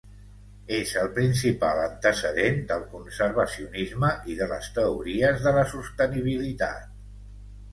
[0.75, 6.93] És el principal antecedent del conservacionisme i de les teories de la sostenibilitat.